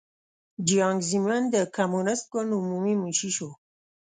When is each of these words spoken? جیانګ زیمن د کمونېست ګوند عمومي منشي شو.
جیانګ 0.67 0.99
زیمن 1.09 1.41
د 1.53 1.55
کمونېست 1.75 2.25
ګوند 2.33 2.51
عمومي 2.59 2.93
منشي 3.01 3.29
شو. 3.35 3.49